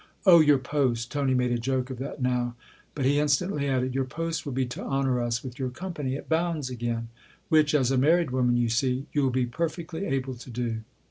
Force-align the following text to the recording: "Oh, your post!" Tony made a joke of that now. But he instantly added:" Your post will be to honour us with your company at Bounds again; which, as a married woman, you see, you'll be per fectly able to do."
"Oh, 0.25 0.39
your 0.39 0.57
post!" 0.57 1.11
Tony 1.11 1.35
made 1.35 1.51
a 1.51 1.59
joke 1.59 1.91
of 1.91 1.99
that 1.99 2.19
now. 2.19 2.55
But 2.95 3.05
he 3.05 3.19
instantly 3.19 3.69
added:" 3.69 3.93
Your 3.93 4.03
post 4.03 4.47
will 4.47 4.51
be 4.51 4.65
to 4.65 4.81
honour 4.83 5.21
us 5.21 5.43
with 5.43 5.59
your 5.59 5.69
company 5.69 6.15
at 6.15 6.27
Bounds 6.27 6.71
again; 6.71 7.09
which, 7.49 7.75
as 7.75 7.91
a 7.91 7.99
married 7.99 8.31
woman, 8.31 8.57
you 8.57 8.67
see, 8.67 9.05
you'll 9.13 9.29
be 9.29 9.45
per 9.45 9.69
fectly 9.69 10.11
able 10.11 10.33
to 10.33 10.49
do." 10.49 10.79